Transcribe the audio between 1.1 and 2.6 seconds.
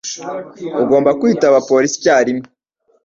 kwitaba polisi icyarimwe.